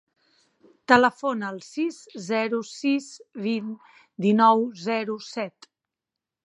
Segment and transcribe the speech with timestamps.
[0.91, 1.99] Telefona al sis,
[2.29, 3.13] zero, sis,
[3.47, 3.71] vint,
[4.29, 5.75] dinou, zero, set.